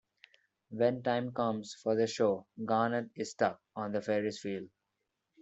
When 0.71 0.95
the 0.95 1.03
time 1.03 1.31
comes 1.31 1.75
for 1.75 1.93
the 1.95 2.07
show, 2.07 2.47
Garnet 2.65 3.11
is 3.13 3.29
stuck 3.29 3.61
on 3.75 3.91
the 3.91 4.01
Ferris 4.01 4.43
wheel. 4.43 4.67